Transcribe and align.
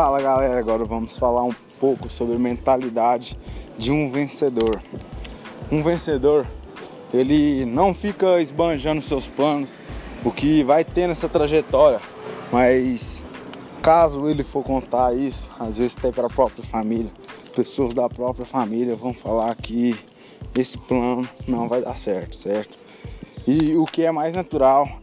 Fala 0.00 0.22
galera, 0.22 0.60
agora 0.60 0.84
vamos 0.84 1.18
falar 1.18 1.42
um 1.42 1.52
pouco 1.80 2.08
sobre 2.08 2.38
mentalidade 2.38 3.36
de 3.76 3.90
um 3.90 4.08
vencedor. 4.08 4.80
Um 5.72 5.82
vencedor, 5.82 6.46
ele 7.12 7.64
não 7.64 7.92
fica 7.92 8.40
esbanjando 8.40 9.02
seus 9.02 9.26
planos, 9.26 9.72
o 10.24 10.30
que 10.30 10.62
vai 10.62 10.84
ter 10.84 11.08
nessa 11.08 11.28
trajetória, 11.28 12.00
mas 12.52 13.24
caso 13.82 14.28
ele 14.28 14.44
for 14.44 14.62
contar 14.62 15.16
isso, 15.16 15.50
às 15.58 15.78
vezes 15.78 15.96
até 15.98 16.12
para 16.12 16.28
a 16.28 16.30
própria 16.30 16.62
família, 16.62 17.10
pessoas 17.52 17.92
da 17.92 18.08
própria 18.08 18.46
família 18.46 18.94
vão 18.94 19.12
falar 19.12 19.52
que 19.56 19.98
esse 20.56 20.78
plano 20.78 21.28
não 21.44 21.68
vai 21.68 21.82
dar 21.82 21.98
certo, 21.98 22.36
certo? 22.36 22.78
E 23.44 23.74
o 23.74 23.84
que 23.84 24.04
é 24.04 24.12
mais 24.12 24.32
natural 24.32 25.00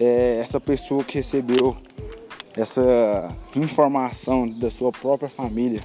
é 0.00 0.40
essa 0.42 0.58
pessoa 0.58 1.04
que 1.04 1.18
recebeu 1.18 1.76
essa 2.58 3.28
informação 3.54 4.48
da 4.48 4.68
sua 4.68 4.90
própria 4.90 5.28
família 5.28 5.80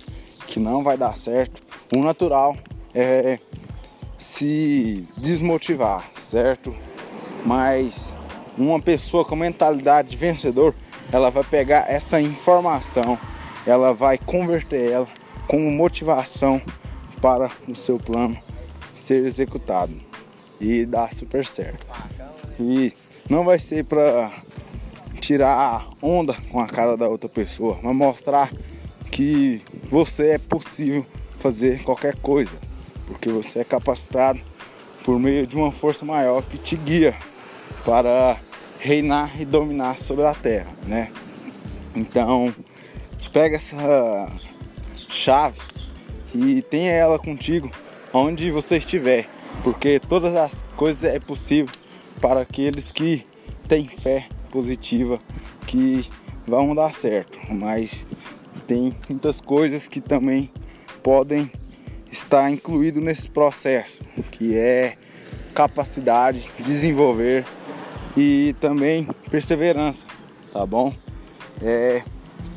que 0.48 0.59
não 0.59 0.84
vai 0.84 0.98
dar 0.98 1.16
certo, 1.16 1.62
o 1.96 1.99
natural 1.99 2.58
é 2.96 3.38
se 4.18 5.08
desmotivar, 5.16 6.09
certo? 6.18 6.76
Mas 7.46 8.16
uma 8.58 8.80
pessoa 8.80 9.23
com 9.23 9.36
mentalidade 9.36 10.09
de 10.09 10.18
vencedor, 10.18 10.73
ela 11.12 11.30
vai 11.30 11.44
pegar 11.44 11.86
essa 11.88 12.20
informação, 12.20 13.20
ela 13.68 13.94
vai 13.94 14.18
converter 14.18 14.91
ela 14.91 15.08
como 15.48 15.70
motivação 15.70 16.60
para 17.21 17.52
o 17.68 17.76
seu 17.76 17.99
plano 17.99 18.38
ser 18.96 19.24
executado 19.24 19.94
e 20.60 20.85
dar 20.85 21.13
super 21.13 21.46
certo. 21.46 21.85
E 22.60 22.94
não 23.30 23.44
vai 23.44 23.60
ser 23.60 23.85
para 23.85 24.32
tirar 25.23 25.88
onda 26.02 26.36
com 26.52 26.59
a 26.59 26.68
cara 26.68 26.98
da 26.98 27.08
outra 27.08 27.30
pessoa, 27.30 27.80
mas 27.82 27.95
mostrar 27.95 28.52
que 29.10 29.62
você 29.90 30.32
é 30.32 30.38
possível 30.38 31.05
fazer 31.40 31.82
qualquer 31.82 32.18
coisa, 32.18 32.52
porque 33.07 33.29
você 33.29 33.60
é 33.60 33.63
capacitado 33.63 34.41
por 35.05 35.18
meio 35.18 35.48
de 35.48 35.55
uma 35.55 35.71
força 35.71 36.04
maior 36.04 36.44
que 36.44 36.57
te 36.57 36.76
guia 36.76 37.16
para 37.85 38.35
reinar 38.79 39.40
e 39.40 39.46
dominar 39.46 39.98
sobre 39.98 40.26
a 40.26 40.34
terra, 40.34 40.68
né? 40.85 41.10
Então, 41.96 42.54
pega 43.32 43.55
essa 43.55 44.29
chave 45.07 45.57
e 46.35 46.62
tenha 46.63 46.91
ela 46.91 47.18
contigo 47.18 47.71
onde 48.12 48.51
você 48.51 48.76
estiver, 48.76 49.29
porque 49.63 50.01
todas 50.01 50.35
as 50.35 50.66
coisas 50.76 51.05
é 51.05 51.18
possível 51.18 51.74
para 52.20 52.41
aqueles 52.41 52.91
que 52.91 53.26
têm 53.70 53.88
fé 53.88 54.27
positiva 54.54 55.20
que 55.65 56.07
vão 56.46 56.76
dar 56.76 56.93
certo, 56.93 57.40
mas 57.49 58.05
tem 58.68 58.95
muitas 59.10 59.41
coisas 59.41 59.87
que 59.87 59.99
também 59.99 60.51
podem 61.01 61.51
estar 62.12 62.51
incluído 62.51 63.01
nesse 63.01 63.27
processo, 63.32 63.99
que 64.29 64.56
é 64.56 64.95
capacidade, 65.56 66.51
desenvolver 66.59 67.44
e 68.16 68.56
também 68.62 69.07
perseverança, 69.31 70.06
tá 70.53 70.63
bom? 70.67 70.94
É, 71.59 72.03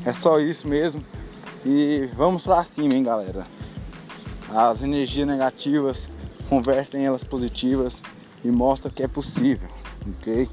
é 0.04 0.12
só 0.12 0.38
isso 0.38 0.68
mesmo 0.68 1.02
e 1.64 2.10
vamos 2.14 2.42
pra 2.42 2.62
cima, 2.62 2.92
hein, 2.92 3.02
galera. 3.02 3.46
As 4.50 4.82
energias 4.82 5.26
negativas 5.26 6.10
convertem 6.46 7.06
elas 7.06 7.24
positivas 7.24 8.02
e 8.44 8.50
mostra 8.50 8.90
que 8.90 9.02
é 9.02 9.08
possível, 9.08 9.70
ok? 10.18 10.46